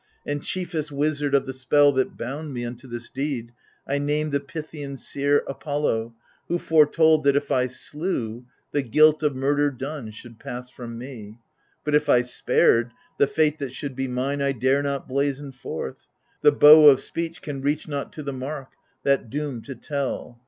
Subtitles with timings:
[0.25, 3.51] And chiefest wizard of the spell that bound me Unto this deed
[3.87, 6.15] I name the Pythian seer Apollo,
[6.47, 11.37] who foretold that if I slew, The guilt of murder done should pass from me;
[11.85, 16.07] But if I spared, the fete that should be mine I dare not blazon forth—
[16.41, 18.71] the bow of speech Can reach not to the mark,
[19.03, 20.39] that doom to tell.